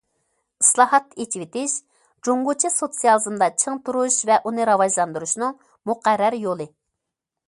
ئىسلاھات، 0.63 1.11
ئېچىۋېتىش 1.25 1.73
جۇڭگوچە 2.27 2.71
سوتسىيالىزمدا 2.77 3.49
چىڭ 3.63 3.77
تۇرۇش 3.89 4.17
ۋە 4.31 4.39
ئۇنى 4.49 4.65
راۋاجلاندۇرۇشنىڭ 4.73 5.53
مۇقەررەر 5.91 6.39
يولى. 6.47 6.67